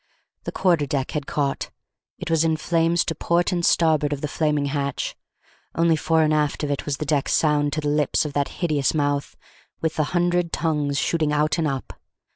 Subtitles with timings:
[0.45, 1.69] The quarter deck had caught:
[2.17, 5.15] it was in flames to port and starboard of the flaming hatch;
[5.75, 8.49] only fore and aft of it was the deck sound to the lips of that
[8.63, 9.37] hideous mouth,
[9.79, 11.93] with the hundred tongues shooting out and up.